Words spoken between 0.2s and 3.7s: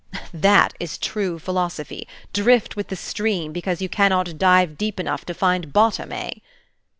"That is true philosophy. Drift with the stream,